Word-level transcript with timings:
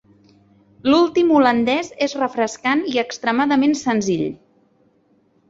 L'últim 0.87 1.29
holandès 1.39 1.91
és 2.07 2.15
refrescant 2.21 2.81
i 2.95 2.99
extremament 3.03 3.79
senzill. 3.85 4.27